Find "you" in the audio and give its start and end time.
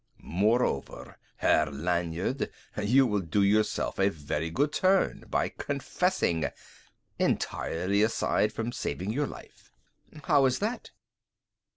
2.75-3.05